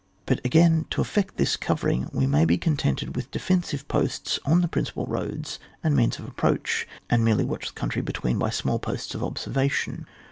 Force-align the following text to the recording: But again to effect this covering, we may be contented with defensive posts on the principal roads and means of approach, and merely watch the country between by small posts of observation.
But 0.25 0.43
again 0.43 0.87
to 0.89 1.01
effect 1.01 1.37
this 1.37 1.55
covering, 1.55 2.09
we 2.11 2.25
may 2.25 2.43
be 2.43 2.57
contented 2.57 3.15
with 3.15 3.29
defensive 3.29 3.87
posts 3.87 4.39
on 4.43 4.61
the 4.61 4.67
principal 4.67 5.05
roads 5.05 5.59
and 5.83 5.95
means 5.95 6.17
of 6.17 6.27
approach, 6.27 6.87
and 7.07 7.23
merely 7.23 7.45
watch 7.45 7.67
the 7.67 7.75
country 7.79 8.01
between 8.01 8.39
by 8.39 8.49
small 8.49 8.79
posts 8.79 9.13
of 9.13 9.23
observation. 9.23 10.07